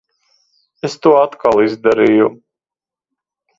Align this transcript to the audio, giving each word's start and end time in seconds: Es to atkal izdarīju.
Es 0.89 0.95
to 1.03 1.11
atkal 1.19 1.63
izdarīju. 1.67 2.33